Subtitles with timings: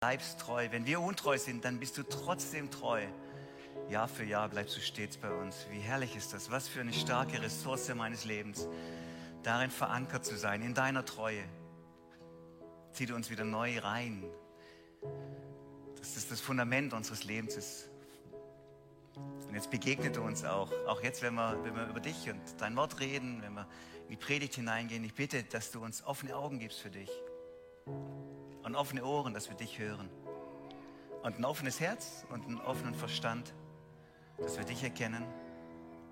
[0.00, 0.68] bleibst treu.
[0.70, 3.04] Wenn wir untreu sind, dann bist du trotzdem treu.
[3.88, 5.66] Jahr für Jahr bleibst du stets bei uns.
[5.70, 6.52] Wie herrlich ist das?
[6.52, 8.68] Was für eine starke Ressource meines Lebens,
[9.42, 11.42] darin verankert zu sein, in deiner Treue.
[12.92, 14.22] Zieh du uns wieder neu rein.
[15.98, 17.88] Das das Fundament unseres Lebens ist.
[19.16, 20.70] Und jetzt begegnet du uns auch.
[20.86, 23.66] Auch jetzt, wenn wir, wenn wir über dich und dein Wort reden, wenn wir
[24.04, 25.02] in die Predigt hineingehen.
[25.02, 27.10] Ich bitte, dass du uns offene Augen gibst für dich.
[28.68, 30.10] Und offene Ohren, dass wir dich hören.
[31.22, 33.54] Und ein offenes Herz und einen offenen Verstand,
[34.36, 35.24] dass wir dich erkennen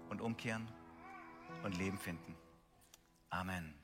[0.09, 0.67] und umkehren
[1.65, 2.35] und Leben finden.
[3.29, 3.75] Amen.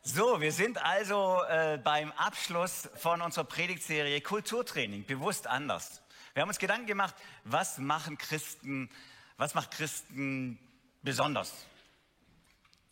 [0.00, 6.00] So, wir sind also äh, beim Abschluss von unserer Predigtserie Kulturtraining, bewusst anders.
[6.32, 8.88] Wir haben uns Gedanken gemacht, was machen Christen,
[9.36, 10.58] was macht Christen
[11.02, 11.52] besonders?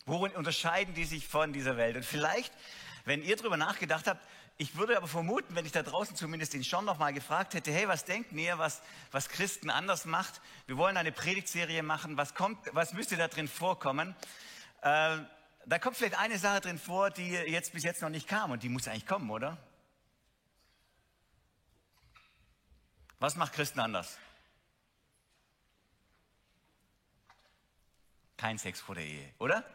[0.05, 1.95] Worin unterscheiden die sich von dieser Welt?
[1.95, 2.53] Und vielleicht,
[3.05, 4.25] wenn ihr darüber nachgedacht habt,
[4.57, 7.71] ich würde aber vermuten, wenn ich da draußen zumindest den Sean noch mal gefragt hätte,
[7.71, 8.81] hey, was denkt ihr, was,
[9.11, 10.41] was Christen anders macht?
[10.65, 12.17] Wir wollen eine Predigtserie machen.
[12.17, 14.15] Was kommt, was müsste da drin vorkommen?
[14.81, 15.17] Äh,
[15.65, 18.63] da kommt vielleicht eine Sache drin vor, die jetzt bis jetzt noch nicht kam und
[18.63, 19.57] die muss eigentlich kommen, oder?
[23.19, 24.17] Was macht Christen anders?
[28.37, 29.65] Kein Sex vor der Ehe, oder?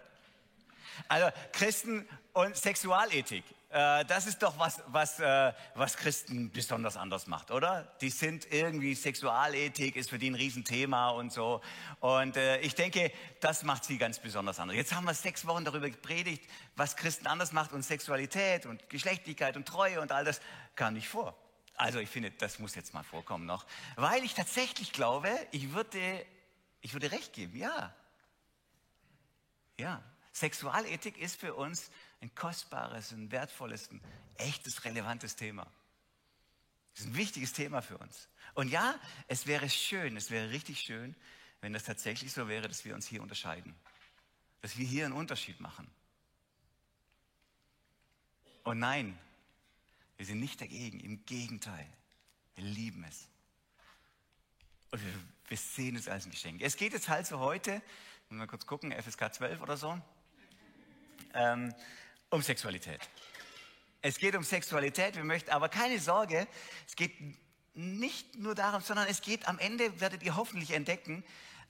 [1.08, 7.28] Also Christen und Sexualethik, äh, das ist doch was, was, äh, was Christen besonders anders
[7.28, 7.84] macht, oder?
[8.00, 11.60] Die sind irgendwie, Sexualethik ist für die ein Riesenthema und so.
[12.00, 14.76] Und äh, ich denke, das macht sie ganz besonders anders.
[14.76, 16.42] Jetzt haben wir sechs Wochen darüber gepredigt,
[16.74, 20.40] was Christen anders macht und Sexualität und Geschlechtlichkeit und Treue und all das
[20.74, 21.36] kam nicht vor.
[21.74, 26.26] Also ich finde, das muss jetzt mal vorkommen noch, weil ich tatsächlich glaube, ich würde,
[26.80, 27.94] ich würde recht geben, ja.
[29.78, 34.00] Ja, Sexualethik ist für uns ein kostbares, ein wertvolles, ein
[34.36, 35.66] echtes, relevantes Thema.
[36.94, 38.28] Das ist ein wichtiges Thema für uns.
[38.54, 41.14] Und ja, es wäre schön, es wäre richtig schön,
[41.60, 43.74] wenn das tatsächlich so wäre, dass wir uns hier unterscheiden.
[44.60, 45.90] Dass wir hier einen Unterschied machen.
[48.64, 49.18] Und nein,
[50.16, 51.86] wir sind nicht dagegen, im Gegenteil.
[52.54, 53.28] Wir lieben es.
[54.90, 55.12] Und wir,
[55.48, 56.60] wir sehen es als ein Geschenk.
[56.60, 57.80] Es geht jetzt halt so heute,
[58.28, 60.00] mal kurz gucken, FSK 12 oder so,
[61.34, 61.74] ähm,
[62.30, 63.00] um Sexualität.
[64.02, 66.46] Es geht um Sexualität, wir möchten aber keine Sorge,
[66.86, 67.12] es geht
[67.74, 71.24] nicht nur darum, sondern es geht am Ende, werdet ihr hoffentlich entdecken,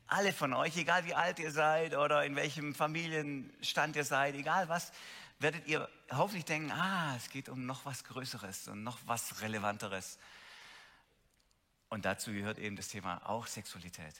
[0.06, 4.68] alle von euch, egal wie alt ihr seid oder in welchem Familienstand ihr seid, egal
[4.68, 4.92] was,
[5.38, 10.18] werdet ihr hoffentlich denken, ah, es geht um noch was Größeres und noch was Relevanteres.
[11.88, 14.14] Und dazu gehört eben das Thema auch Sexualität.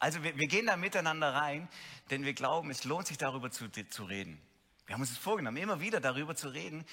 [0.00, 1.68] Also wir, wir gehen da miteinander rein,
[2.10, 4.40] denn wir glauben, es lohnt sich darüber zu, zu reden.
[4.86, 6.84] Wir haben uns das vorgenommen, immer wieder darüber zu reden,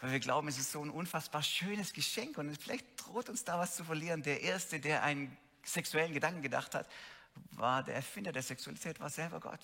[0.00, 3.58] weil wir glauben, es ist so ein unfassbar schönes Geschenk und vielleicht droht uns da
[3.58, 4.22] was zu verlieren.
[4.22, 6.88] Der Erste, der einen sexuellen Gedanken gedacht hat,
[7.50, 9.60] war der Erfinder der Sexualität, war selber Gott.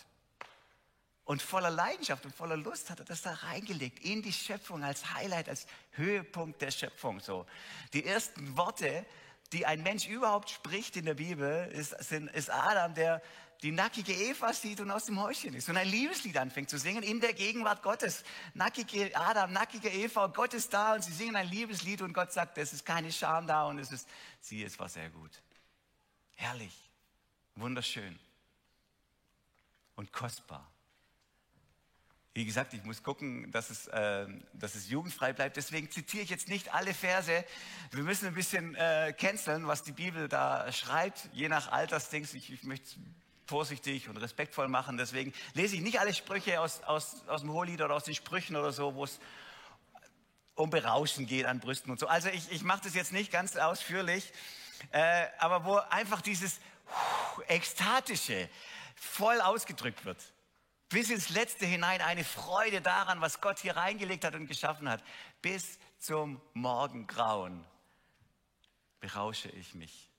[1.24, 5.14] Und voller Leidenschaft und voller Lust hat er das da reingelegt in die Schöpfung als
[5.14, 7.20] Highlight, als Höhepunkt der Schöpfung.
[7.20, 7.46] So
[7.92, 9.06] die ersten Worte,
[9.52, 13.22] die ein Mensch überhaupt spricht in der Bibel, ist, sind, ist Adam, der
[13.62, 17.02] die nackige Eva sieht und aus dem Häuschen ist und ein Liebeslied anfängt zu singen
[17.02, 18.24] in der Gegenwart Gottes.
[18.54, 22.56] Nackige Adam, nackige Eva, Gott ist da und sie singen ein Liebeslied und Gott sagt,
[22.56, 24.08] es ist keine Scham da und es ist,
[24.40, 25.42] sie ist was sehr gut.
[26.36, 26.90] Herrlich,
[27.54, 28.18] wunderschön
[29.96, 30.66] und kostbar.
[32.32, 35.56] Wie gesagt, ich muss gucken, dass es, äh, dass es jugendfrei bleibt.
[35.56, 37.44] Deswegen zitiere ich jetzt nicht alle Verse.
[37.90, 42.32] Wir müssen ein bisschen äh, canceln, was die Bibel da schreibt, je nach Altersdings.
[42.34, 42.96] Ich, ich möchte es
[43.46, 44.96] vorsichtig und respektvoll machen.
[44.96, 48.54] Deswegen lese ich nicht alle Sprüche aus, aus, aus dem Hohelied oder aus den Sprüchen
[48.54, 49.18] oder so, wo es
[50.54, 52.06] um Berauschen geht an Brüsten und so.
[52.06, 54.32] Also ich, ich mache das jetzt nicht ganz ausführlich,
[54.92, 56.60] äh, aber wo einfach dieses
[57.48, 58.48] Ekstatische
[58.94, 60.18] voll ausgedrückt wird
[60.90, 65.02] bis ins Letzte hinein eine Freude daran, was Gott hier reingelegt hat und geschaffen hat.
[65.40, 67.64] Bis zum Morgengrauen
[68.98, 70.10] berausche ich mich.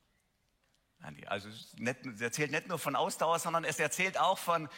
[1.28, 4.69] Also es erzählt nicht nur von Ausdauer, sondern es erzählt auch von,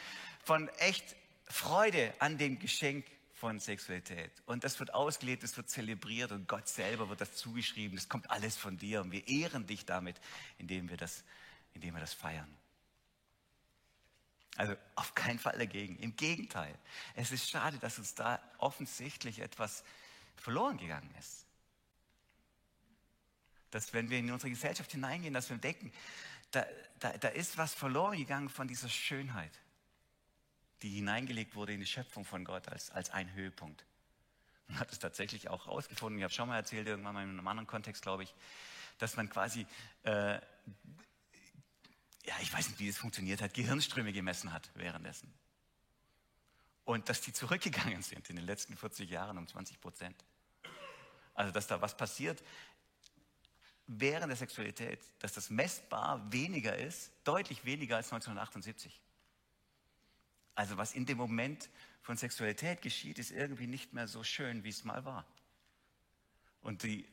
[0.44, 1.16] von echt
[1.46, 4.32] Freude an dem Geschenk von Sexualität.
[4.46, 7.98] Und das wird ausgelebt, es wird zelebriert und Gott selber wird das zugeschrieben.
[7.98, 10.20] Das kommt alles von dir und wir ehren dich damit,
[10.58, 11.24] indem wir das,
[11.74, 12.58] indem wir das feiern.
[14.56, 15.98] Also auf keinen Fall dagegen.
[15.98, 16.78] Im Gegenteil.
[17.16, 19.84] Es ist schade, dass uns da offensichtlich etwas
[20.36, 21.46] verloren gegangen ist.
[23.72, 25.92] Dass wenn wir in unsere Gesellschaft hineingehen, dass wir denken,
[26.52, 26.66] da,
[27.00, 29.60] da, da ist was verloren gegangen von dieser Schönheit,
[30.84, 33.86] die hineingelegt wurde in die Schöpfung von Gott als, als ein Höhepunkt.
[34.68, 37.48] Man hat es tatsächlich auch rausgefunden, ich habe schon mal erzählt, irgendwann mal in einem
[37.48, 38.34] anderen Kontext, glaube ich,
[39.00, 39.66] dass man quasi,
[40.04, 40.40] äh,
[42.26, 45.34] ja, ich weiß nicht, wie es funktioniert hat, Gehirnströme gemessen hat währenddessen.
[46.86, 50.24] Und dass die zurückgegangen sind in den letzten 40 Jahren um 20 Prozent.
[51.34, 52.44] Also, dass da was passiert
[53.88, 59.02] während der Sexualität, dass das messbar weniger ist, deutlich weniger als 1978.
[60.56, 61.70] Also, was in dem Moment
[62.02, 65.26] von Sexualität geschieht, ist irgendwie nicht mehr so schön, wie es mal war.
[66.62, 67.06] Und die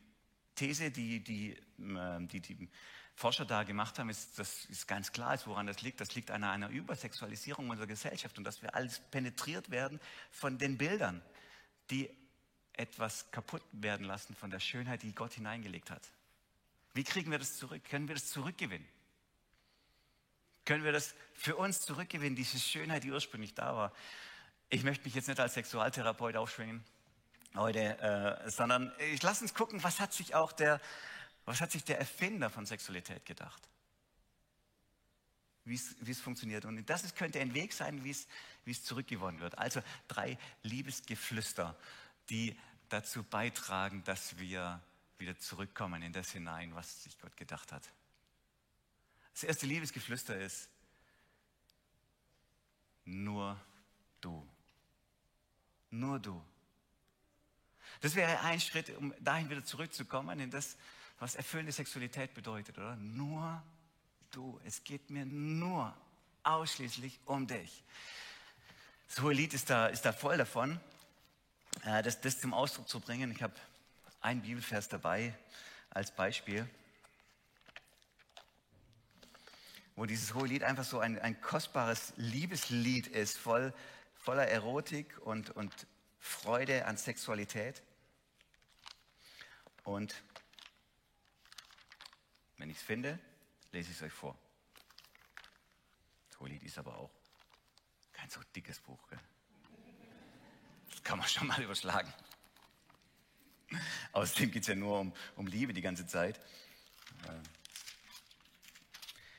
[0.55, 2.69] These, die die, ähm, die, die
[3.21, 6.01] Forscher da gemacht haben, ist, das ist ganz klar, ist, woran das liegt.
[6.01, 9.99] Das liegt an einer Übersexualisierung unserer Gesellschaft und dass wir alles penetriert werden
[10.31, 11.21] von den Bildern,
[11.91, 12.09] die
[12.73, 16.01] etwas kaputt werden lassen von der Schönheit, die Gott hineingelegt hat.
[16.93, 17.83] Wie kriegen wir das zurück?
[17.85, 18.87] Können wir das zurückgewinnen?
[20.65, 23.93] Können wir das für uns zurückgewinnen, diese Schönheit, die ursprünglich da war?
[24.69, 26.83] Ich möchte mich jetzt nicht als Sexualtherapeut aufschwingen
[27.55, 30.81] heute, äh, sondern ich lass uns gucken, was hat sich auch der,
[31.45, 33.67] was hat sich der Erfinder von Sexualität gedacht?
[35.63, 36.65] Wie es funktioniert.
[36.65, 38.11] Und das ist, könnte ein Weg sein, wie
[38.65, 39.57] es zurückgewonnen wird.
[39.57, 41.77] Also drei Liebesgeflüster,
[42.29, 42.57] die
[42.89, 44.81] dazu beitragen, dass wir
[45.17, 47.83] wieder zurückkommen in das hinein, was sich Gott gedacht hat.
[49.33, 50.67] Das erste Liebesgeflüster ist,
[53.05, 53.59] nur
[54.19, 54.47] du.
[55.89, 56.43] Nur du.
[58.01, 60.75] Das wäre ein Schritt, um dahin wieder zurückzukommen, in das,
[61.21, 62.95] was erfüllende Sexualität bedeutet, oder?
[62.95, 63.61] Nur
[64.31, 64.59] du.
[64.65, 65.95] Es geht mir nur
[66.41, 67.83] ausschließlich um dich.
[69.07, 70.79] Das hohe Lied ist da, ist da voll davon,
[71.85, 73.31] äh, das, das zum Ausdruck zu bringen.
[73.31, 73.53] Ich habe
[74.19, 75.37] einen Bibelvers dabei
[75.91, 76.67] als Beispiel,
[79.95, 83.75] wo dieses hohe Lied einfach so ein, ein kostbares Liebeslied ist, voll,
[84.15, 85.71] voller Erotik und, und
[86.19, 87.83] Freude an Sexualität.
[89.83, 90.15] Und
[92.61, 93.17] wenn ich es finde,
[93.71, 94.37] lese ich es euch vor.
[96.39, 97.09] Hohelied ist aber auch
[98.13, 98.99] kein so dickes Buch.
[99.09, 99.19] Gell?
[100.91, 102.13] Das kann man schon mal überschlagen.
[104.11, 106.39] Außerdem geht es ja nur um, um Liebe die ganze Zeit.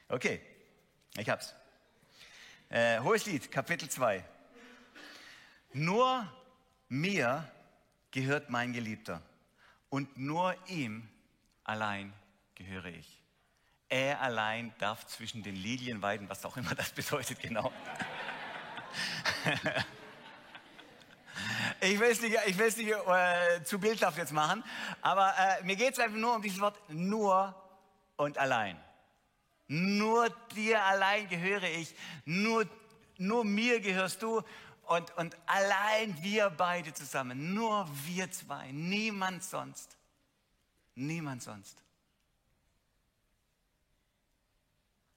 [0.08, 0.40] Okay,
[1.16, 1.54] ich hab's.
[2.70, 4.24] Äh, Hohes Lied, Kapitel 2.
[5.74, 6.28] Nur
[6.88, 7.48] mir
[8.10, 9.22] gehört mein Geliebter
[9.90, 11.08] und nur ihm
[11.62, 12.12] allein
[12.54, 13.22] gehöre ich.
[13.88, 17.72] Er allein darf zwischen den Lilien weiden, was auch immer das bedeutet genau.
[21.80, 24.64] ich will es nicht, ich will nicht äh, zu bildhaft jetzt machen,
[25.00, 27.54] aber äh, mir geht es einfach nur um dieses Wort nur
[28.16, 28.78] und allein.
[29.68, 31.94] Nur dir allein gehöre ich,
[32.24, 32.68] nur,
[33.18, 34.42] nur mir gehörst du
[34.82, 39.96] und, und allein wir beide zusammen, nur wir zwei, niemand sonst.
[40.94, 41.81] Niemand sonst.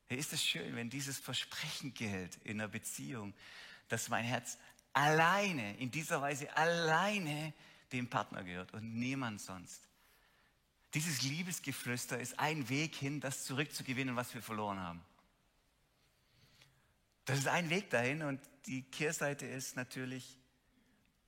[0.08, 3.34] Hey, ist es schön, wenn dieses Versprechen gilt in einer Beziehung,
[3.88, 4.58] dass mein Herz
[4.94, 7.54] alleine, in dieser Weise alleine
[7.92, 9.82] dem Partner gehört und niemand sonst.
[10.94, 15.04] Dieses Liebesgeflüster ist ein Weg hin, das zurückzugewinnen, was wir verloren haben.
[17.26, 20.38] Das ist ein Weg dahin und die Kehrseite ist natürlich,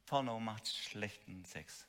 [0.05, 1.85] Porno macht schlechten Sex.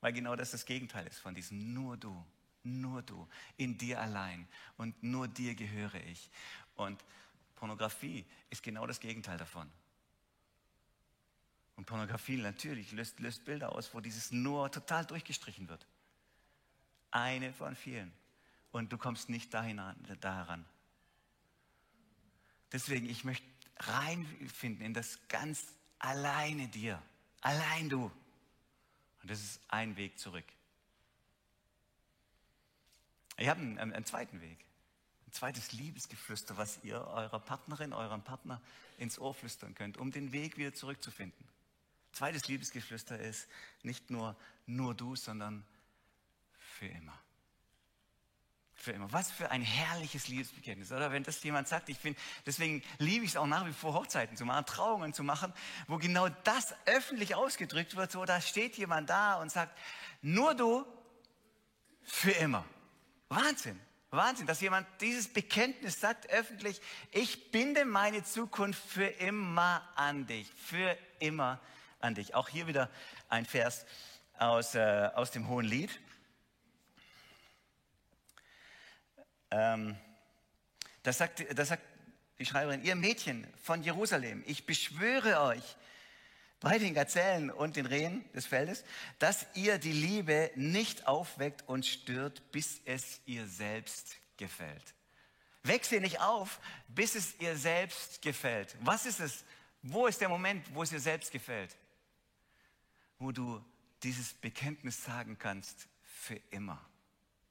[0.00, 2.24] Weil genau das das Gegenteil ist von diesem nur du,
[2.66, 4.46] nur du, in dir allein
[4.76, 6.30] und nur dir gehöre ich.
[6.74, 7.02] Und
[7.54, 9.70] Pornografie ist genau das Gegenteil davon.
[11.76, 15.86] Und Pornografie natürlich löst, löst Bilder aus, wo dieses nur total durchgestrichen wird.
[17.10, 18.12] Eine von vielen.
[18.72, 19.80] Und du kommst nicht dahin,
[20.20, 20.64] da heran.
[22.72, 23.46] Deswegen, ich möchte
[23.78, 25.64] reinfinden in das ganz
[25.98, 27.00] alleine dir.
[27.40, 28.10] Allein du.
[29.22, 30.44] Und das ist ein Weg zurück.
[33.36, 34.58] Ich habe einen, einen, zweiten Weg.
[35.26, 38.60] Ein zweites Liebesgeflüster, was ihr eurer Partnerin, eurem Partner
[38.98, 41.46] ins Ohr flüstern könnt, um den Weg wieder zurückzufinden.
[42.12, 43.46] Zweites Liebesgeflüster ist
[43.82, 45.64] nicht nur nur du, sondern
[46.56, 47.18] für immer
[48.86, 49.12] für immer.
[49.12, 51.10] Was für ein herrliches Liebesbekenntnis, oder?
[51.10, 54.36] Wenn das jemand sagt, ich finde, deswegen liebe ich es auch nach wie vor, Hochzeiten
[54.36, 55.52] zu machen, Trauungen zu machen,
[55.88, 59.76] wo genau das öffentlich ausgedrückt wird, so da steht jemand da und sagt,
[60.22, 60.86] nur du
[62.04, 62.64] für immer.
[63.28, 63.80] Wahnsinn.
[64.10, 66.80] Wahnsinn, dass jemand dieses Bekenntnis sagt öffentlich,
[67.10, 71.60] ich binde meine Zukunft für immer an dich, für immer
[72.00, 72.34] an dich.
[72.34, 72.90] Auch hier wieder
[73.28, 73.84] ein Vers
[74.38, 76.00] aus, äh, aus dem Hohen Lied.
[79.50, 79.96] Ähm,
[81.02, 81.82] das, sagt, das sagt
[82.38, 85.76] die Schreiberin, ihr Mädchen von Jerusalem, ich beschwöre euch,
[86.60, 88.84] bei den Gazellen und den Rehen des Feldes,
[89.18, 94.94] dass ihr die Liebe nicht aufweckt und stört, bis es ihr selbst gefällt.
[95.62, 98.76] Weckt sie nicht auf, bis es ihr selbst gefällt.
[98.80, 99.44] Was ist es?
[99.82, 101.76] Wo ist der Moment, wo es ihr selbst gefällt?
[103.18, 103.64] Wo du
[104.02, 106.80] dieses Bekenntnis sagen kannst, für immer.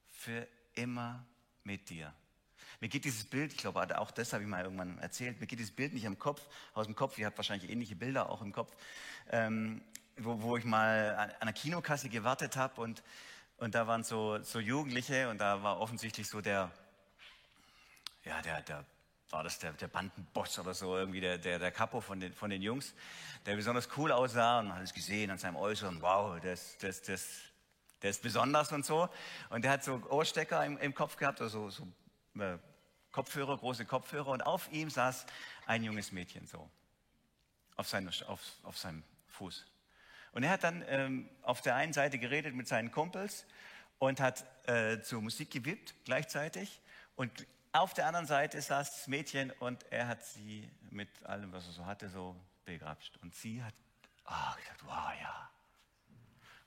[0.07, 1.25] Für immer
[1.63, 2.13] mit dir.
[2.81, 5.59] Mir geht dieses Bild, ich glaube, auch das habe ich mal irgendwann erzählt, mir geht
[5.59, 6.41] dieses Bild nicht im Kopf,
[6.73, 8.75] aus dem Kopf, ihr habt wahrscheinlich ähnliche Bilder auch im Kopf,
[9.31, 9.81] ähm,
[10.17, 13.03] wo, wo, ich mal an einer Kinokasse gewartet habe und,
[13.57, 16.71] und da waren so, so Jugendliche und da war offensichtlich so der,
[18.23, 18.85] ja, der, der
[19.29, 22.49] war das der, der Bandenboss oder so, irgendwie der, der, der Capo von den, von
[22.49, 22.93] den Jungs,
[23.45, 27.27] der besonders cool aussah und hat es gesehen an seinem Äußeren, wow, das, das, das,
[28.01, 29.09] der ist besonders und so.
[29.49, 31.87] Und der hat so Ohrstecker im, im Kopf gehabt, also so
[32.39, 32.57] äh,
[33.11, 35.25] Kopfhörer, große Kopfhörer und auf ihm saß
[35.65, 36.69] ein junges Mädchen so,
[37.75, 39.65] auf, seine, auf, auf seinem Fuß.
[40.33, 43.45] Und er hat dann ähm, auf der einen Seite geredet mit seinen Kumpels
[43.99, 46.81] und hat äh, zur Musik gewippt gleichzeitig
[47.15, 51.65] und auf der anderen Seite saß das Mädchen und er hat sie mit allem, was
[51.67, 53.17] er so hatte, so begrapscht.
[53.21, 53.73] Und sie hat
[54.25, 55.49] oh, gesagt, wow, ja.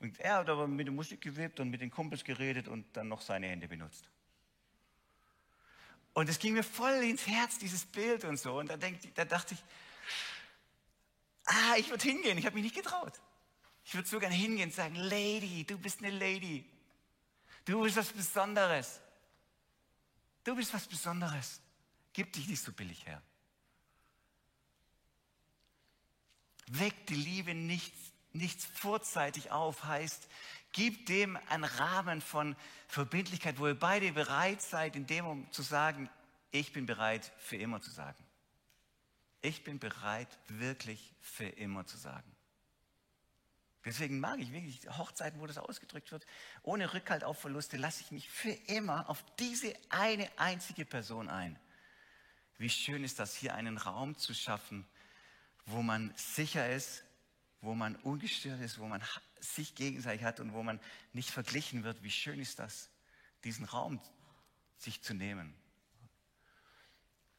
[0.01, 3.09] Und er hat aber mit der Musik gewebt und mit den Kumpels geredet und dann
[3.09, 4.09] noch seine Hände benutzt.
[6.15, 8.59] Und es ging mir voll ins Herz, dieses Bild und so.
[8.59, 9.63] Und da, denk, da dachte ich,
[11.45, 12.39] ah, ich würde hingehen.
[12.39, 13.21] Ich habe mich nicht getraut.
[13.85, 16.69] Ich würde so gerne hingehen und sagen, Lady, du bist eine Lady.
[17.65, 19.01] Du bist was Besonderes.
[20.45, 21.61] Du bist was Besonderes.
[22.13, 23.23] Gib dich nicht so billig her.
[26.67, 27.95] Weck die Liebe nicht,
[28.33, 30.29] nicht vorzeitig auf, heißt,
[30.79, 32.55] gib dem einen Rahmen von
[32.87, 36.09] Verbindlichkeit, wo ihr beide bereit seid, in dem um zu sagen,
[36.53, 38.25] ich bin bereit, für immer zu sagen.
[39.43, 42.31] Ich bin bereit, wirklich für immer zu sagen.
[43.85, 46.25] Deswegen mag ich wirklich Hochzeiten, wo das ausgedrückt wird.
[46.63, 51.59] Ohne Rückhalt auf Verluste lasse ich mich für immer auf diese eine einzige Person ein.
[52.57, 54.87] Wie schön ist das, hier einen Raum zu schaffen,
[55.67, 57.03] wo man sicher ist,
[57.63, 59.03] wo man ungestört ist, wo man
[59.41, 60.81] sich gegenseitig hat und wo man
[61.13, 62.03] nicht verglichen wird.
[62.03, 62.91] Wie schön ist das,
[63.45, 64.01] diesen Raum
[64.79, 65.55] sich zu nehmen.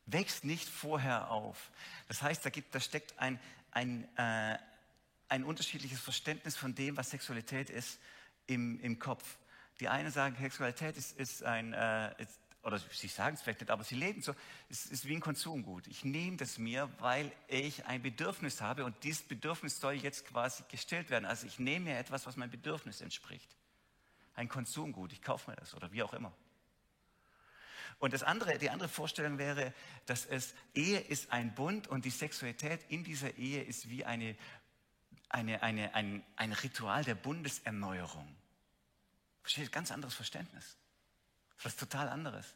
[0.06, 1.72] Wächst nicht vorher auf.
[2.08, 3.40] Das heißt, da, gibt, da steckt ein,
[3.72, 4.58] ein, äh,
[5.28, 8.00] ein unterschiedliches Verständnis von dem, was Sexualität ist,
[8.48, 9.38] im, im Kopf.
[9.80, 13.72] Die einen sagen, Sexualität ist, ist ein, äh, ist, oder sie sagen es vielleicht nicht,
[13.72, 14.36] aber sie leben so,
[14.70, 15.88] es ist wie ein Konsumgut.
[15.88, 20.64] Ich nehme das mir, weil ich ein Bedürfnis habe und dieses Bedürfnis soll jetzt quasi
[20.70, 21.26] gestillt werden.
[21.26, 23.56] Also ich nehme mir etwas, was meinem Bedürfnis entspricht.
[24.36, 26.34] Ein Konsumgut, ich kaufe mir das oder wie auch immer.
[28.00, 29.74] Und das andere, die andere Vorstellung wäre,
[30.06, 34.38] dass es Ehe ist ein Bund und die Sexualität in dieser Ehe ist wie eine
[35.30, 38.36] eine, eine, ein, ein Ritual der Bundeserneuerung.
[39.42, 40.78] Versteht, ganz anderes Verständnis.
[41.64, 42.56] Was total anderes.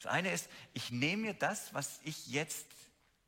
[0.00, 2.66] Das eine ist, ich nehme mir das, was ich jetzt,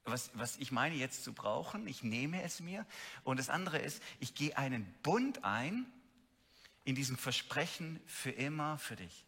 [0.05, 2.87] was, was ich meine jetzt zu brauchen, ich nehme es mir.
[3.25, 5.91] Und das andere ist, ich gehe einen Bund ein
[6.85, 9.25] in diesem Versprechen für immer für dich.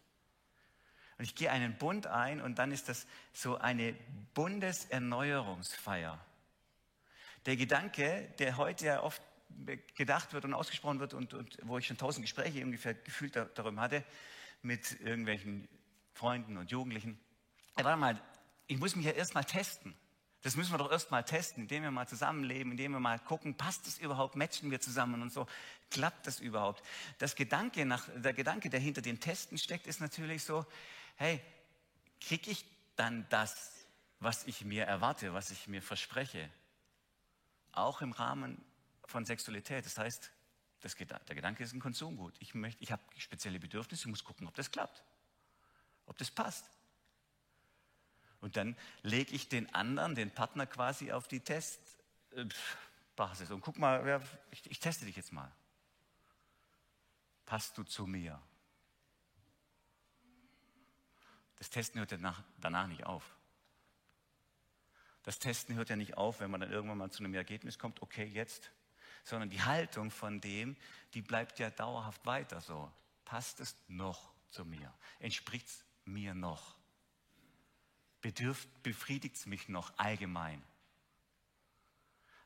[1.17, 3.93] Und ich gehe einen Bund ein und dann ist das so eine
[4.33, 6.19] Bundeserneuerungsfeier.
[7.45, 9.21] Der Gedanke, der heute ja oft
[9.95, 13.81] gedacht wird und ausgesprochen wird und, und wo ich schon tausend Gespräche ungefähr gefühlt darüber
[13.81, 14.03] hatte
[14.63, 15.67] mit irgendwelchen
[16.13, 17.19] Freunden und Jugendlichen.
[17.77, 18.21] Ja, warte mal,
[18.67, 19.95] ich muss mich ja erstmal testen.
[20.41, 23.87] Das müssen wir doch erstmal testen, indem wir mal zusammenleben, indem wir mal gucken, passt
[23.87, 25.47] das überhaupt, matchen wir zusammen und so,
[25.89, 26.83] klappt das überhaupt?
[27.17, 30.65] Das Gedanke nach, der Gedanke, der hinter den Testen steckt, ist natürlich so,
[31.15, 31.39] hey,
[32.19, 32.65] kriege ich
[32.97, 33.85] dann das,
[34.19, 36.49] was ich mir erwarte, was ich mir verspreche?
[37.71, 38.61] Auch im Rahmen
[39.05, 39.85] von Sexualität.
[39.85, 40.29] Das heißt,
[40.83, 42.35] das, der Gedanke ist ein Konsumgut.
[42.39, 45.03] Ich, möchte, ich habe spezielle Bedürfnisse, ich muss gucken, ob das klappt,
[46.05, 46.69] ob das passt.
[48.41, 51.89] Und dann lege ich den anderen, den Partner quasi auf die Testbasis
[53.49, 54.21] und guck mal,
[54.51, 55.49] ich, ich teste dich jetzt mal.
[57.45, 58.41] Passt du zu mir?
[61.59, 63.37] Das Testen hört danach, danach nicht auf.
[65.23, 68.01] Das Testen hört ja nicht auf, wenn man dann irgendwann mal zu einem Ergebnis kommt,
[68.01, 68.69] okay, jetzt
[69.23, 70.75] sondern die Haltung von dem,
[71.13, 72.91] die bleibt ja dauerhaft weiter so.
[73.25, 74.93] Passt es noch zu mir?
[75.19, 76.77] Entspricht es mir noch?
[78.83, 80.63] befriedigt es mich noch allgemein?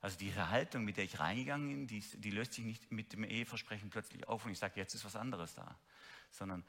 [0.01, 3.24] Also diese Haltung, mit der ich reingegangen bin, die, die, löst sich nicht mit dem
[3.24, 5.75] Eheversprechen plötzlich auf und ich sage, jetzt ist was anderes da.
[6.31, 6.63] Sondern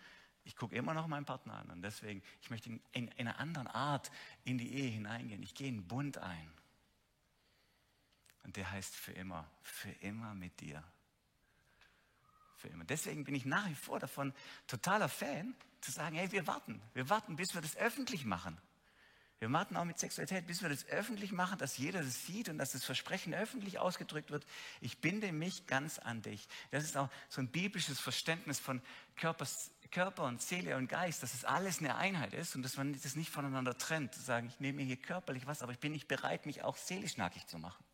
[0.45, 3.39] ich gucke immer noch meinen Partner an und deswegen, ich möchte in, in, in einer
[3.39, 4.11] anderen Art
[4.45, 5.43] in die Ehe hineingehen.
[5.43, 6.53] Ich gehe in Bund ein.
[8.49, 10.83] Und der heißt für immer, für immer mit dir.
[12.57, 12.87] Für immer.
[12.87, 14.33] Deswegen bin ich nach wie vor davon
[14.67, 16.81] totaler Fan, zu sagen, hey, wir warten.
[16.95, 18.59] Wir warten, bis wir das öffentlich machen.
[19.39, 22.57] Wir warten auch mit Sexualität, bis wir das öffentlich machen, dass jeder das sieht und
[22.57, 24.47] dass das Versprechen öffentlich ausgedrückt wird.
[24.81, 26.49] Ich binde mich ganz an dich.
[26.71, 28.81] Das ist auch so ein biblisches Verständnis von
[29.17, 29.47] Körper,
[29.91, 33.15] Körper und Seele und Geist, dass es alles eine Einheit ist und dass man das
[33.15, 34.15] nicht voneinander trennt.
[34.15, 36.79] Zu sagen, ich nehme mir hier körperlich was, aber ich bin nicht bereit, mich auch
[36.79, 37.85] seelisch nackig zu machen.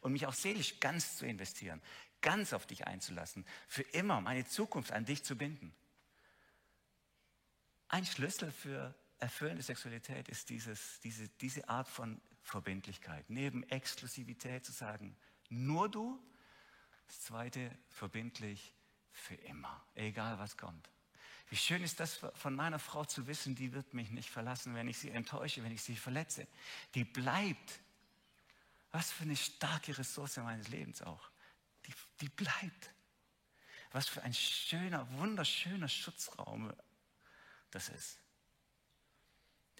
[0.00, 1.82] Und mich auch seelisch ganz zu investieren,
[2.20, 5.74] ganz auf dich einzulassen, für immer meine Zukunft an dich zu binden.
[7.88, 13.28] Ein Schlüssel für erfüllende Sexualität ist dieses, diese, diese Art von Verbindlichkeit.
[13.28, 15.16] Neben Exklusivität zu sagen,
[15.48, 16.22] nur du.
[17.06, 18.74] Das zweite, verbindlich
[19.12, 20.90] für immer, egal was kommt.
[21.48, 24.86] Wie schön ist das von meiner Frau zu wissen, die wird mich nicht verlassen, wenn
[24.86, 26.46] ich sie enttäusche, wenn ich sie verletze.
[26.94, 27.80] Die bleibt.
[28.90, 31.30] Was für eine starke Ressource meines Lebens auch.
[31.86, 32.90] Die, die bleibt.
[33.92, 36.72] Was für ein schöner, wunderschöner Schutzraum
[37.70, 38.18] das ist.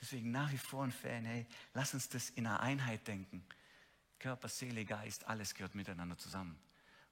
[0.00, 3.44] Deswegen nach wie vor ein Fan, hey, lass uns das in einer Einheit denken.
[4.18, 6.58] Körper, Seele, Geist, alles gehört miteinander zusammen.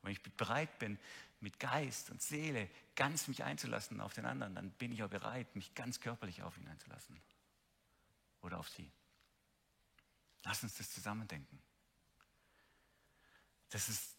[0.03, 0.99] Wenn ich bereit bin,
[1.41, 5.55] mit Geist und Seele ganz mich einzulassen auf den anderen, dann bin ich auch bereit,
[5.55, 7.21] mich ganz körperlich auf ihn einzulassen.
[8.43, 8.91] Oder auf sie.
[10.45, 11.61] Lass uns das zusammen denken.
[13.71, 14.17] Das ist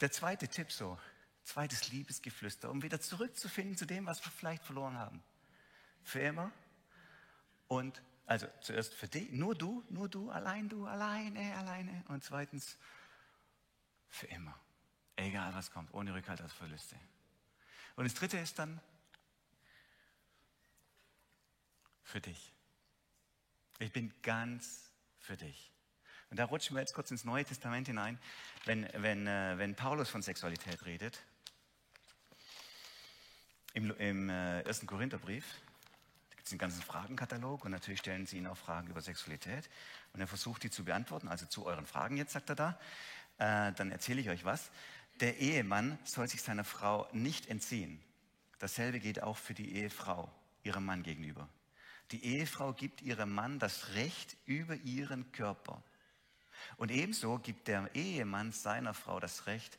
[0.00, 0.98] der zweite Tipp so.
[1.44, 5.22] Zweites Liebesgeflüster, um wieder zurückzufinden zu dem, was wir vielleicht verloren haben.
[6.04, 6.52] Für immer
[7.66, 12.04] und also zuerst für dich, nur du, nur du, allein du, alleine, alleine.
[12.08, 12.76] Und zweitens
[14.08, 14.58] für immer.
[15.16, 16.96] Egal was kommt, ohne Rückhalt als Verluste.
[17.96, 18.80] Und das dritte ist dann
[22.02, 22.52] für dich.
[23.78, 25.72] Ich bin ganz für dich.
[26.32, 28.18] Und da rutschen wir jetzt kurz ins Neue Testament hinein,
[28.64, 31.22] wenn, wenn, äh, wenn Paulus von Sexualität redet.
[33.74, 35.44] Im, im äh, ersten Korintherbrief,
[36.30, 39.68] gibt es einen ganzen Fragenkatalog und natürlich stellen sie ihnen auch Fragen über Sexualität.
[40.14, 41.28] Und er versucht, die zu beantworten.
[41.28, 42.80] Also zu euren Fragen jetzt, sagt er da.
[43.36, 44.70] Äh, dann erzähle ich euch was.
[45.20, 48.02] Der Ehemann soll sich seiner Frau nicht entziehen.
[48.58, 51.46] Dasselbe geht auch für die Ehefrau ihrem Mann gegenüber.
[52.10, 55.82] Die Ehefrau gibt ihrem Mann das Recht über ihren Körper.
[56.76, 59.78] Und ebenso gibt der Ehemann seiner Frau das Recht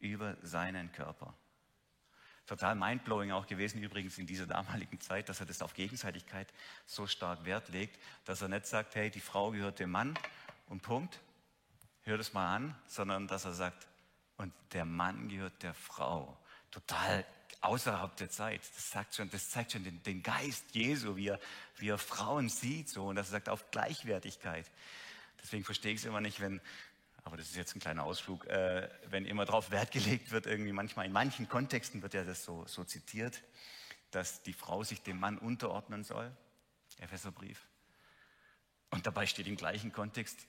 [0.00, 1.34] über seinen Körper
[2.48, 6.48] total mindblowing auch gewesen, übrigens in dieser damaligen Zeit, dass er das auf Gegenseitigkeit
[6.86, 10.18] so stark Wert legt, dass er nicht sagt, hey, die Frau gehört dem Mann
[10.68, 11.20] und Punkt,
[12.04, 13.86] hör das mal an, sondern dass er sagt,
[14.38, 16.38] und der Mann gehört der Frau.
[16.70, 17.24] Total
[17.60, 18.60] außerhalb der Zeit.
[18.76, 21.40] Das, sagt schon, das zeigt schon den, den Geist Jesu, wie er,
[21.76, 24.70] wie er Frauen sieht, so, und dass er sagt, auf Gleichwertigkeit.
[25.42, 26.60] Deswegen verstehe ich es immer nicht, wenn,
[27.24, 30.72] aber das ist jetzt ein kleiner Ausflug, äh, wenn immer darauf Wert gelegt wird, irgendwie.
[30.72, 33.42] Manchmal in manchen Kontexten wird ja das so, so zitiert,
[34.10, 36.30] dass die Frau sich dem Mann unterordnen soll,
[36.98, 37.66] Epheserbrief.
[38.90, 40.46] Und dabei steht im gleichen Kontext,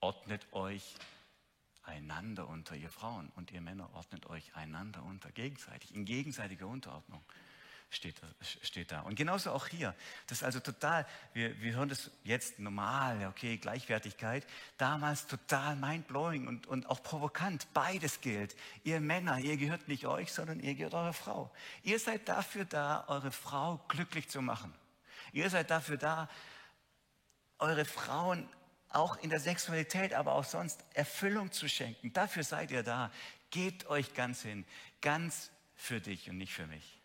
[0.00, 0.94] ordnet euch
[1.82, 7.22] einander unter, ihr Frauen und ihr Männer ordnet euch einander unter, gegenseitig, in gegenseitiger Unterordnung
[7.94, 8.16] steht,
[8.62, 9.00] steht da.
[9.00, 9.94] Und genauso auch hier.
[10.26, 14.46] Das ist also total, wir, wir hören das jetzt normal, okay, Gleichwertigkeit.
[14.78, 17.68] Damals total mindblowing und, und auch provokant.
[17.74, 18.56] Beides gilt.
[18.82, 21.52] Ihr Männer, ihr gehört nicht euch, sondern ihr gehört eurer Frau.
[21.82, 24.74] Ihr seid dafür da, eure Frau glücklich zu machen.
[25.32, 26.28] Ihr seid dafür da,
[27.58, 28.48] eure Frauen
[28.88, 32.12] auch in der Sexualität, aber auch sonst Erfüllung zu schenken.
[32.12, 33.10] Dafür seid ihr da.
[33.50, 34.64] Gebt euch ganz hin.
[35.02, 37.01] Ganz für dich und nicht für mich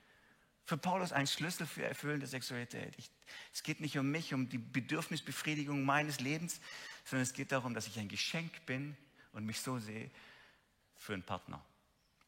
[0.67, 2.93] für Paulus ein Schlüssel für erfüllende Sexualität.
[2.97, 3.09] Ich,
[3.53, 6.59] es geht nicht um mich, um die Bedürfnisbefriedigung meines Lebens,
[7.05, 8.97] sondern es geht darum, dass ich ein Geschenk bin
[9.31, 10.11] und mich so sehe
[10.97, 11.63] für einen Partner.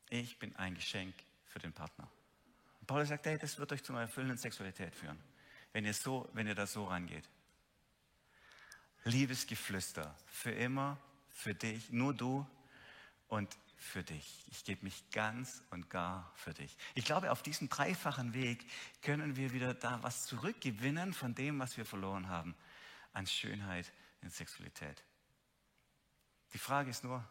[0.10, 1.13] Ich bin ein Geschenk
[1.47, 2.10] für den Partner.
[2.80, 5.19] Und Paulus sagt, hey, das wird euch zu einer erfüllenden Sexualität führen,
[5.73, 7.28] wenn ihr, so, wenn ihr da so rangeht.
[9.04, 10.97] Liebesgeflüster, für immer,
[11.30, 12.47] für dich, nur du
[13.28, 14.46] und für dich.
[14.52, 16.78] Ich gebe mich ganz und gar für dich.
[16.96, 18.65] Ich glaube, auf diesem dreifachen Weg
[19.02, 22.56] können wir wieder da was zurückgewinnen von dem, was wir verloren haben
[23.13, 25.04] an Schönheit in Sexualität.
[26.54, 27.28] Die Frage ist nur,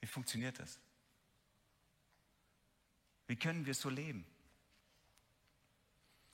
[0.00, 0.80] wie funktioniert das?
[3.28, 4.26] Wie können wir so leben?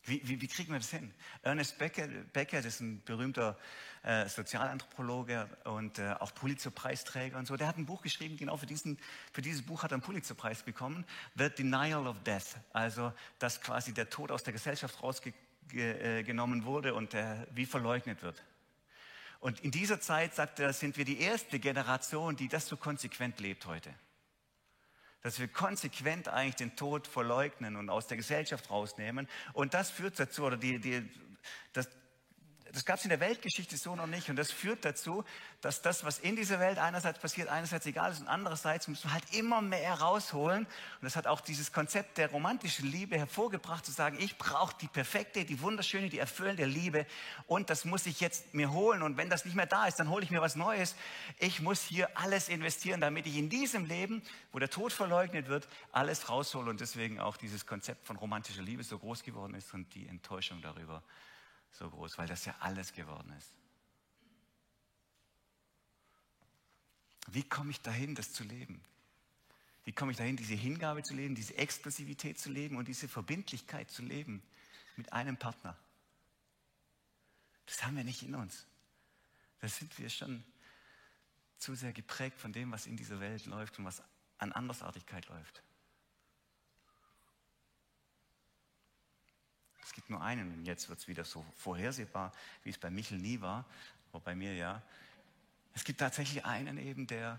[0.06, 1.12] Wie, wie, wie, kriegen wir das hin?
[1.42, 3.58] Ernest Becker, Becker das ist ein berühmter
[4.02, 8.66] äh, Sozialanthropologe und äh, auch Pulitzer-Preisträger und so, der hat ein Buch geschrieben, genau für,
[8.66, 8.98] diesen,
[9.32, 13.94] für dieses Buch hat er einen Pulitzer-Preis bekommen, The Denial of Death, also dass quasi
[13.94, 18.42] der Tod aus der Gesellschaft rausgenommen wurde und äh, wie verleugnet wird.
[19.40, 23.40] Und in dieser Zeit, sagt er, sind wir die erste Generation, die das so konsequent
[23.40, 23.94] lebt heute.
[25.24, 29.26] Dass wir konsequent eigentlich den Tod verleugnen und aus der Gesellschaft rausnehmen.
[29.54, 31.02] Und das führt dazu, oder die, die,
[31.72, 31.88] das,
[32.74, 34.28] das gab es in der Weltgeschichte so noch nicht.
[34.28, 35.24] Und das führt dazu,
[35.60, 39.14] dass das, was in dieser Welt einerseits passiert, einerseits egal ist und andererseits müssen wir
[39.14, 40.64] halt immer mehr rausholen.
[40.64, 44.88] Und das hat auch dieses Konzept der romantischen Liebe hervorgebracht, zu sagen, ich brauche die
[44.88, 47.06] perfekte, die wunderschöne, die erfüllende Liebe.
[47.46, 49.02] Und das muss ich jetzt mir holen.
[49.02, 50.96] Und wenn das nicht mehr da ist, dann hole ich mir was Neues.
[51.38, 55.68] Ich muss hier alles investieren, damit ich in diesem Leben, wo der Tod verleugnet wird,
[55.92, 56.70] alles raushole.
[56.70, 60.60] Und deswegen auch dieses Konzept von romantischer Liebe so groß geworden ist und die Enttäuschung
[60.60, 61.04] darüber
[61.74, 63.50] so groß, weil das ja alles geworden ist.
[67.26, 68.80] Wie komme ich dahin, das zu leben?
[69.84, 73.90] Wie komme ich dahin, diese Hingabe zu leben, diese Exklusivität zu leben und diese Verbindlichkeit
[73.90, 74.42] zu leben
[74.96, 75.76] mit einem Partner?
[77.66, 78.66] Das haben wir nicht in uns.
[79.60, 80.44] Da sind wir schon
[81.58, 84.02] zu sehr geprägt von dem, was in dieser Welt läuft und was
[84.38, 85.62] an Andersartigkeit läuft.
[89.84, 93.18] Es gibt nur einen und jetzt wird es wieder so vorhersehbar, wie es bei Michel
[93.18, 93.66] nie war,
[94.10, 94.82] aber bei mir ja.
[95.74, 97.38] Es gibt tatsächlich einen eben, der,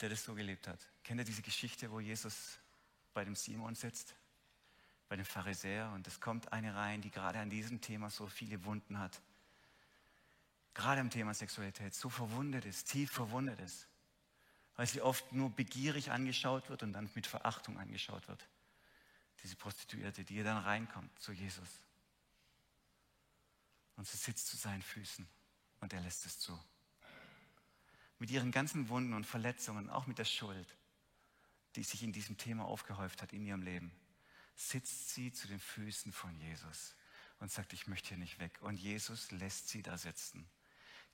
[0.00, 0.80] der das so gelebt hat.
[1.04, 2.58] Kennt ihr diese Geschichte, wo Jesus
[3.12, 4.14] bei dem Simon sitzt,
[5.10, 8.64] bei dem Pharisäer und es kommt eine rein, die gerade an diesem Thema so viele
[8.64, 9.20] Wunden hat.
[10.72, 13.86] Gerade im Thema Sexualität so verwundet ist, tief verwundet ist,
[14.76, 18.48] weil sie oft nur begierig angeschaut wird und dann mit Verachtung angeschaut wird
[19.42, 21.68] diese Prostituierte, die ihr dann reinkommt zu Jesus.
[23.96, 25.26] Und sie sitzt zu seinen Füßen
[25.80, 26.58] und er lässt es zu.
[28.18, 30.76] Mit ihren ganzen Wunden und Verletzungen, auch mit der Schuld,
[31.76, 33.92] die sich in diesem Thema aufgehäuft hat in ihrem Leben,
[34.56, 36.94] sitzt sie zu den Füßen von Jesus
[37.38, 38.58] und sagt, ich möchte hier nicht weg.
[38.60, 40.48] Und Jesus lässt sie da sitzen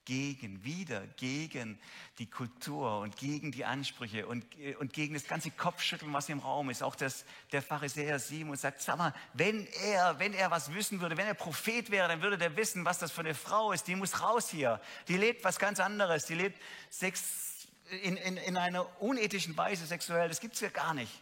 [0.07, 1.79] gegen, wieder gegen
[2.19, 4.47] die Kultur und gegen die Ansprüche und,
[4.79, 6.83] und gegen das ganze Kopfschütteln, was im Raum ist.
[6.83, 11.19] Auch das, der Pharisäer Simon sagt, sag mal, wenn er, wenn er was wissen würde,
[11.19, 13.89] wenn er Prophet wäre, dann würde der wissen, was das für eine Frau ist.
[13.89, 14.81] Die muss raus hier.
[15.09, 16.25] Die lebt was ganz anderes.
[16.25, 17.69] Die lebt Sex
[18.03, 20.29] in, in, in einer unethischen Weise sexuell.
[20.29, 21.21] Das gibt es ja gar nicht.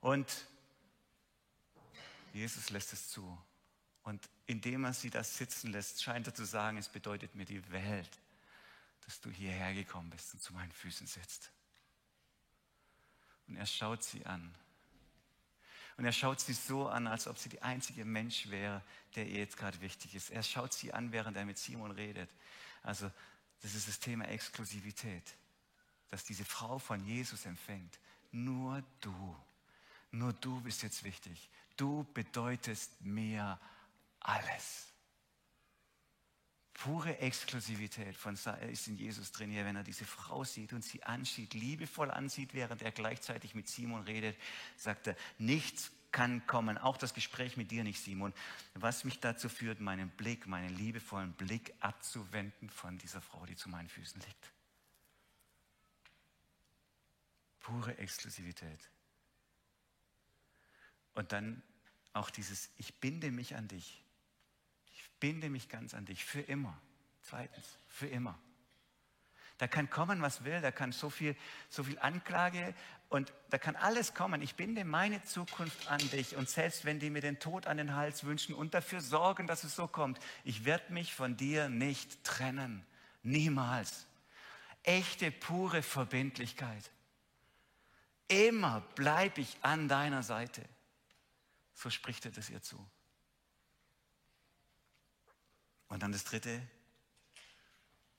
[0.00, 0.26] Und
[2.32, 3.38] Jesus lässt es zu.
[4.06, 7.72] Und indem er sie da sitzen lässt, scheint er zu sagen, es bedeutet mir die
[7.72, 8.18] Welt,
[9.04, 11.50] dass du hierher gekommen bist und zu meinen Füßen sitzt.
[13.48, 14.54] Und er schaut sie an.
[15.96, 18.80] Und er schaut sie so an, als ob sie die einzige Mensch wäre,
[19.16, 20.30] der ihr jetzt gerade wichtig ist.
[20.30, 22.30] Er schaut sie an, während er mit Simon redet.
[22.84, 23.10] Also
[23.62, 25.34] das ist das Thema Exklusivität,
[26.10, 27.98] dass diese Frau von Jesus empfängt.
[28.30, 29.36] Nur du,
[30.12, 31.50] nur du bist jetzt wichtig.
[31.76, 33.58] Du bedeutest mehr
[34.26, 34.86] alles.
[36.74, 38.34] Pure Exklusivität von
[38.70, 42.52] ist in Jesus drin hier, wenn er diese Frau sieht und sie ansieht, liebevoll ansieht,
[42.52, 44.36] während er gleichzeitig mit Simon redet,
[44.76, 48.32] sagt er, nichts kann kommen, auch das Gespräch mit dir nicht, Simon,
[48.74, 53.68] was mich dazu führt, meinen Blick, meinen liebevollen Blick abzuwenden von dieser Frau, die zu
[53.68, 54.52] meinen Füßen liegt.
[57.60, 58.90] Pure Exklusivität.
[61.14, 61.62] Und dann
[62.12, 64.05] auch dieses, ich binde mich an dich
[65.20, 66.80] binde mich ganz an dich, für immer.
[67.22, 68.38] Zweitens, für immer.
[69.58, 71.34] Da kann kommen, was will, da kann so viel,
[71.70, 72.74] so viel Anklage
[73.08, 74.42] und da kann alles kommen.
[74.42, 77.94] Ich binde meine Zukunft an dich und selbst wenn die mir den Tod an den
[77.94, 82.22] Hals wünschen und dafür sorgen, dass es so kommt, ich werde mich von dir nicht
[82.22, 82.84] trennen.
[83.22, 84.06] Niemals.
[84.82, 86.90] Echte, pure Verbindlichkeit.
[88.28, 90.62] Immer bleibe ich an deiner Seite.
[91.74, 92.84] So spricht er das ihr zu.
[95.88, 96.60] Und dann das dritte,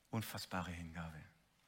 [0.10, 1.22] unfassbare Hingabe.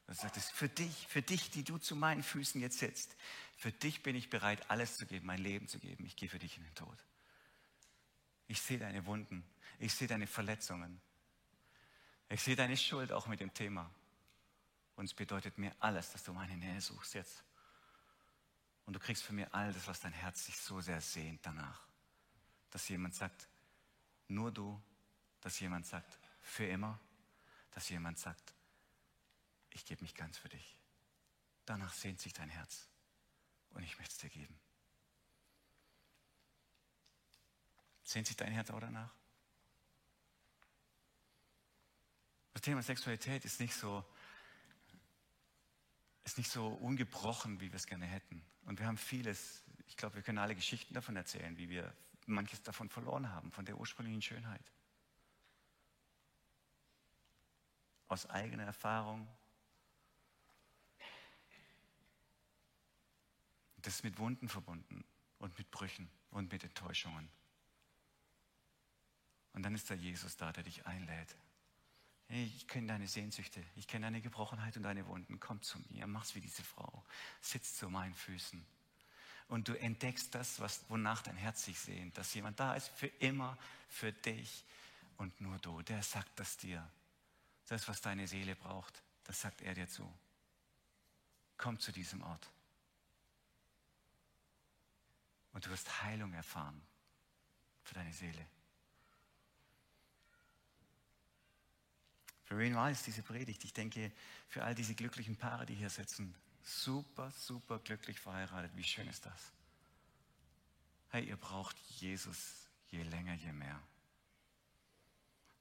[0.07, 3.15] Er sagt es für dich, für dich, die du zu meinen Füßen jetzt sitzt.
[3.57, 6.05] Für dich bin ich bereit, alles zu geben, mein Leben zu geben.
[6.05, 6.97] Ich gehe für dich in den Tod.
[8.47, 9.43] Ich sehe deine Wunden.
[9.77, 10.99] Ich sehe deine Verletzungen.
[12.29, 13.93] Ich sehe deine Schuld auch mit dem Thema.
[14.95, 17.43] Und es bedeutet mir alles, dass du meine Nähe suchst jetzt.
[18.85, 21.87] Und du kriegst von mir all das, was dein Herz sich so sehr sehnt danach.
[22.71, 23.47] Dass jemand sagt,
[24.27, 24.81] nur du
[25.41, 26.99] dass jemand sagt, für immer,
[27.71, 28.53] dass jemand sagt,
[29.71, 30.77] ich gebe mich ganz für dich.
[31.65, 32.87] Danach sehnt sich dein Herz
[33.71, 34.59] und ich möchte es dir geben.
[38.03, 39.13] Sehnt sich dein Herz auch danach?
[42.53, 44.03] Das Thema Sexualität ist nicht so,
[46.23, 48.43] ist nicht so ungebrochen, wie wir es gerne hätten.
[48.65, 52.61] Und wir haben vieles, ich glaube, wir können alle Geschichten davon erzählen, wie wir manches
[52.63, 54.71] davon verloren haben, von der ursprünglichen Schönheit.
[58.09, 59.27] Aus eigener Erfahrung.
[63.77, 65.05] Das ist mit Wunden verbunden
[65.37, 67.29] und mit Brüchen und mit Enttäuschungen.
[69.53, 71.35] Und dann ist da Jesus da, der dich einlädt.
[72.27, 75.39] Hey, ich kenne deine Sehnsüchte, ich kenne deine Gebrochenheit und deine Wunden.
[75.39, 77.03] Komm zu mir, mach's wie diese Frau.
[77.41, 78.63] Sitz zu meinen Füßen.
[79.47, 83.07] Und du entdeckst das, was, wonach dein Herz sich sehnt, dass jemand da ist für
[83.07, 84.63] immer, für dich
[85.17, 85.81] und nur du.
[85.81, 86.87] Der sagt das dir.
[87.69, 90.11] Das, was deine Seele braucht, das sagt er dir zu.
[91.55, 92.49] Komm zu diesem Ort.
[95.53, 96.81] Und du wirst Heilung erfahren
[97.83, 98.43] für deine Seele.
[102.45, 103.63] Für wen war es diese Predigt?
[103.63, 104.11] Ich denke,
[104.47, 108.75] für all diese glücklichen Paare, die hier sitzen, super, super glücklich verheiratet.
[108.75, 109.51] Wie schön ist das?
[111.09, 113.79] Hey, ihr braucht Jesus je länger, je mehr.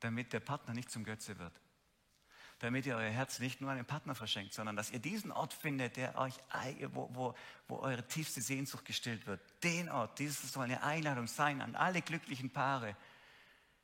[0.01, 1.61] Damit der Partner nicht zum Götze wird.
[2.61, 5.55] Damit ihr euer Herz nicht nur an den Partner verschenkt, sondern dass ihr diesen Ort
[5.55, 6.35] findet, der euch,
[6.93, 7.35] wo, wo,
[7.69, 9.41] wo eure tiefste Sehnsucht gestillt wird.
[9.63, 12.97] Den Ort, dieses soll eine Einladung sein an alle glücklichen Paare.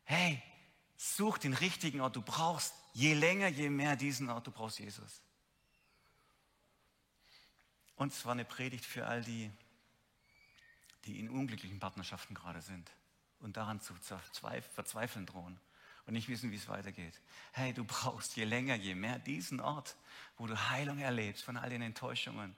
[0.02, 0.42] Hey,
[0.96, 2.16] such den richtigen Ort.
[2.16, 5.20] Du brauchst Je länger, je mehr diesen Ort, du brauchst Jesus.
[7.96, 9.50] Und es war eine Predigt für all die,
[11.04, 12.88] die in unglücklichen Partnerschaften gerade sind
[13.40, 15.58] und daran zu verzweifeln drohen
[16.06, 17.20] und nicht wissen, wie es weitergeht.
[17.52, 19.96] Hey, du brauchst je länger, je mehr diesen Ort,
[20.36, 22.54] wo du Heilung erlebst von all den Enttäuschungen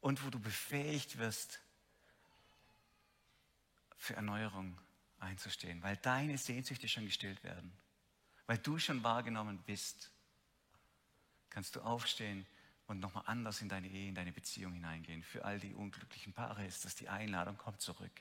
[0.00, 1.60] und wo du befähigt wirst,
[3.96, 4.78] für Erneuerung
[5.18, 7.72] einzustehen, weil deine Sehnsüchte schon gestillt werden
[8.46, 10.10] weil du schon wahrgenommen bist,
[11.50, 12.46] kannst du aufstehen
[12.86, 15.22] und nochmal anders in deine Ehe, in deine Beziehung hineingehen.
[15.22, 18.12] Für all die unglücklichen Paare ist das die Einladung, komm zurück.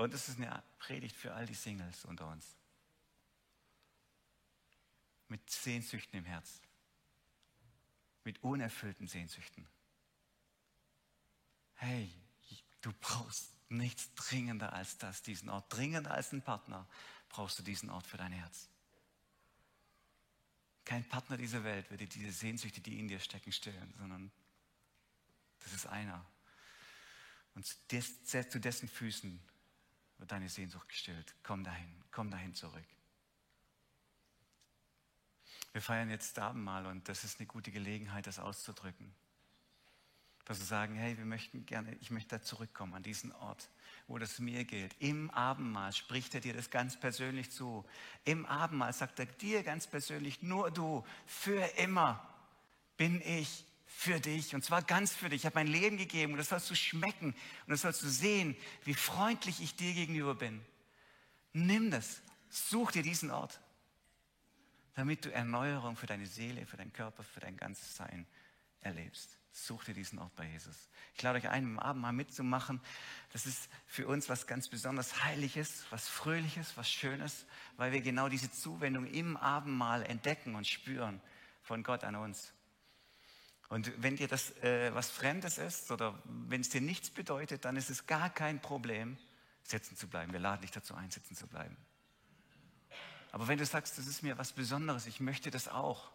[0.00, 2.56] Und es ist eine Predigt für all die Singles unter uns.
[5.28, 6.62] Mit Sehnsüchten im Herz.
[8.24, 9.68] Mit unerfüllten Sehnsüchten.
[11.74, 12.10] Hey,
[12.80, 16.88] du brauchst nichts dringender als das, diesen Ort, dringender als einen Partner,
[17.28, 18.70] brauchst du diesen Ort für dein Herz.
[20.86, 24.32] Kein Partner dieser Welt wird dir diese Sehnsüchte, die in dir stecken, stillen, sondern
[25.58, 26.24] das ist einer.
[27.54, 29.49] Und zu dessen Füßen
[30.20, 31.34] wird deine Sehnsucht gestillt.
[31.42, 32.84] Komm dahin, komm dahin zurück.
[35.72, 39.14] Wir feiern jetzt Abendmahl und das ist eine gute Gelegenheit, das auszudrücken.
[40.44, 43.70] Dass wir sagen, hey, wir möchten gerne, ich möchte da zurückkommen an diesen Ort,
[44.08, 44.96] wo das mir gilt.
[44.98, 47.84] Im Abendmahl spricht er dir das ganz persönlich zu.
[48.24, 52.28] Im Abendmahl sagt er dir ganz persönlich, nur du, für immer
[52.96, 55.42] bin ich für dich und zwar ganz für dich.
[55.42, 58.56] Ich habe mein Leben gegeben und das sollst du schmecken und das sollst du sehen,
[58.84, 60.64] wie freundlich ich dir gegenüber bin.
[61.52, 63.60] Nimm das, such dir diesen Ort,
[64.94, 68.26] damit du Erneuerung für deine Seele, für deinen Körper, für dein ganzes Sein
[68.80, 69.36] erlebst.
[69.52, 70.76] Such dir diesen Ort bei Jesus.
[71.16, 72.80] Ich lade euch ein, im Abendmahl mitzumachen.
[73.32, 77.44] Das ist für uns was ganz besonders Heiliges, was Fröhliches, was Schönes,
[77.76, 81.20] weil wir genau diese Zuwendung im Abendmahl entdecken und spüren
[81.62, 82.52] von Gott an uns.
[83.70, 87.76] Und wenn dir das äh, was Fremdes ist oder wenn es dir nichts bedeutet, dann
[87.76, 89.16] ist es gar kein Problem,
[89.62, 90.32] sitzen zu bleiben.
[90.32, 91.76] Wir laden dich dazu ein, sitzen zu bleiben.
[93.30, 96.10] Aber wenn du sagst, das ist mir was Besonderes, ich möchte das auch,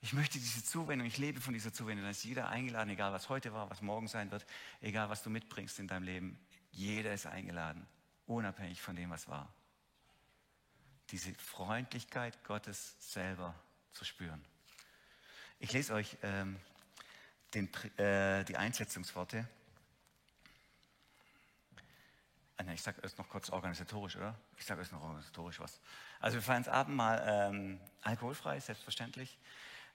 [0.00, 2.04] ich möchte diese Zuwendung, ich lebe von dieser Zuwendung.
[2.04, 4.46] Da ist jeder eingeladen, egal was heute war, was morgen sein wird,
[4.80, 6.38] egal was du mitbringst in deinem Leben.
[6.70, 7.84] Jeder ist eingeladen,
[8.26, 9.52] unabhängig von dem, was war.
[11.10, 13.54] Diese Freundlichkeit Gottes selber
[13.92, 14.44] zu spüren.
[15.64, 16.60] Ich lese euch ähm,
[17.54, 19.48] den, äh, die Einsetzungsworte.
[22.58, 24.34] Ah, ich sage erst noch kurz organisatorisch, oder?
[24.58, 25.80] Ich sage erst noch organisatorisch was.
[26.20, 29.38] Also wir feiern das Abendmahl ähm, alkoholfrei, selbstverständlich.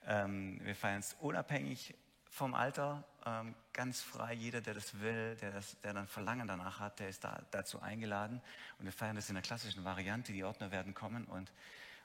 [0.08, 1.94] Ähm, wir feiern es unabhängig
[2.32, 4.34] vom Alter, ähm, ganz frei.
[4.34, 7.80] Jeder, der das will, der, das, der dann Verlangen danach hat, der ist da, dazu
[7.80, 8.42] eingeladen.
[8.80, 10.34] Und wir feiern das in der klassischen Variante.
[10.34, 11.52] Die Ordner werden kommen und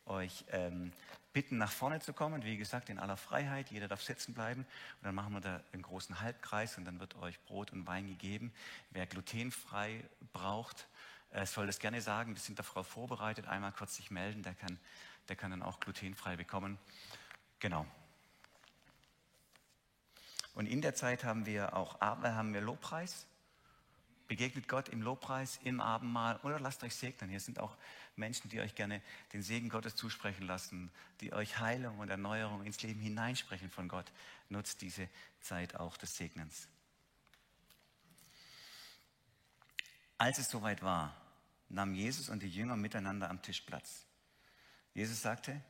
[0.07, 0.93] euch ähm,
[1.33, 2.45] bitten, nach vorne zu kommen.
[2.45, 3.71] Wie gesagt, in aller Freiheit.
[3.71, 4.62] Jeder darf sitzen bleiben.
[4.62, 8.07] Und dann machen wir da einen großen Halbkreis und dann wird euch Brot und Wein
[8.07, 8.53] gegeben.
[8.90, 10.87] Wer glutenfrei braucht,
[11.33, 12.35] äh, soll das gerne sagen.
[12.35, 13.47] Wir sind darauf vorbereitet.
[13.47, 14.43] Einmal kurz sich melden.
[14.43, 14.79] Der kann,
[15.29, 16.79] der kann dann auch glutenfrei bekommen.
[17.59, 17.87] Genau.
[20.55, 23.27] Und in der Zeit haben wir auch haben wir Lobpreis.
[24.29, 27.29] Begegnet Gott im Lobpreis, im Abendmahl oder lasst euch segnen.
[27.29, 27.77] Hier sind auch
[28.16, 32.83] Menschen, die euch gerne den Segen Gottes zusprechen lassen, die euch Heilung und Erneuerung ins
[32.83, 34.11] Leben hineinsprechen von Gott.
[34.48, 35.09] Nutzt diese
[35.40, 36.68] Zeit auch des Segnens.
[40.18, 41.20] Als es soweit war,
[41.68, 44.07] nahmen Jesus und die Jünger miteinander am Tisch Platz.
[44.94, 45.61] Jesus sagte,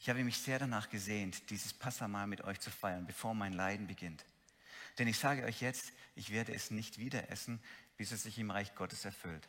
[0.00, 3.88] ich habe mich sehr danach gesehnt, dieses Passamal mit euch zu feiern, bevor mein Leiden
[3.88, 4.24] beginnt.
[4.98, 7.60] Denn ich sage euch jetzt, ich werde es nicht wieder essen,
[7.96, 9.48] bis es sich im Reich Gottes erfüllt.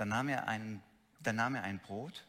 [0.00, 0.82] Dann nahm er ein,
[1.18, 2.24] dann nahm er ein Brot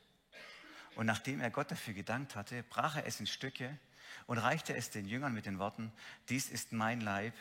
[0.95, 3.79] und nachdem er Gott dafür gedankt hatte, brach er es in Stücke
[4.27, 5.93] und reichte es den Jüngern mit den Worten,
[6.27, 7.33] dies ist mein Leib,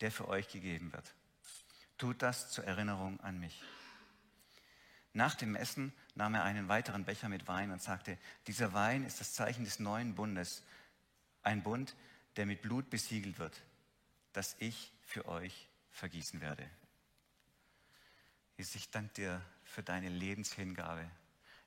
[0.00, 1.12] der für euch gegeben wird.
[1.98, 3.64] Tut das zur Erinnerung an mich.
[5.12, 9.18] Nach dem Essen nahm er einen weiteren Becher mit Wein und sagte, dieser Wein ist
[9.18, 10.62] das Zeichen des neuen Bundes,
[11.42, 11.96] ein Bund,
[12.36, 13.60] der mit Blut besiegelt wird,
[14.34, 16.70] das ich für euch vergießen werde.
[18.56, 21.10] Jesus, ich danke dir für deine Lebenshingabe.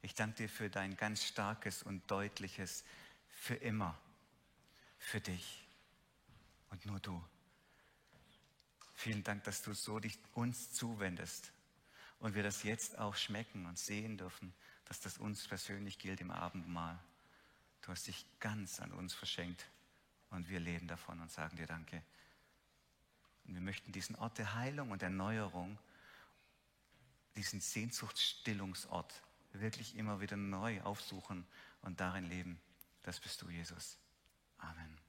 [0.02, 2.84] Ich danke dir für dein ganz starkes und deutliches
[3.30, 3.98] für immer,
[5.00, 5.68] für dich
[6.70, 7.24] und nur du.
[8.94, 11.52] Vielen Dank, dass du so dich uns zuwendest
[12.20, 14.54] und wir das jetzt auch schmecken und sehen dürfen,
[14.86, 16.98] dass das uns persönlich gilt im Abendmahl.
[17.82, 19.70] Du hast dich ganz an uns verschenkt
[20.30, 22.02] und wir leben davon und sagen dir Danke.
[23.46, 25.78] Und wir möchten diesen Ort der Heilung und Erneuerung,
[27.38, 29.22] diesen Sehnsuchtsstillungsort
[29.54, 31.46] wirklich immer wieder neu aufsuchen
[31.82, 32.60] und darin leben.
[33.04, 33.98] Das bist du, Jesus.
[34.58, 35.07] Amen.